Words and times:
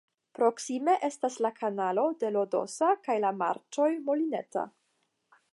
Proksime 0.37 0.95
estas 1.07 1.37
la 1.47 1.51
Kanalo 1.59 2.07
de 2.25 2.33
Lodosa 2.37 2.91
kaj 3.05 3.21
la 3.27 3.33
marĉoj 3.45 3.89
Molineta. 4.09 4.69